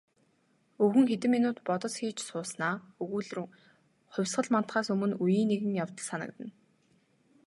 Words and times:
Өвгөн 0.83 1.05
хэдэн 1.11 1.31
минут 1.35 1.57
бодос 1.67 1.93
хийж 1.99 2.17
сууснаа 2.29 2.75
өгүүлрүүн 3.03 3.53
"Хувьсгал 4.13 4.47
мандахаас 4.53 4.87
өмнө 4.93 5.15
үеийн 5.23 5.49
нэгэн 5.49 5.77
явдал 5.83 6.07
санагдана". 6.09 6.51